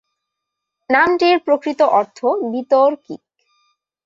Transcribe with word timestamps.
নামটির 0.89 1.37
প্রকৃত 1.39 1.81
অর্থ 1.91 2.19
বিতর্কিত। 2.51 3.21